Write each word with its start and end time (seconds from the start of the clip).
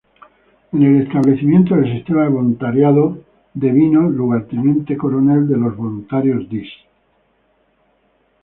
En 0.73 0.81
el 0.81 1.03
establecimiento 1.03 1.75
del 1.75 1.93
sistema 1.93 2.23
de 2.23 2.29
voluntariado 2.29 3.19
devino 3.53 4.09
lugarteniente 4.09 4.97
-coronel 4.97 5.45
de 5.45 5.57
los 5.57 5.77
voluntarios 5.77 6.49
Diss. 6.49 6.71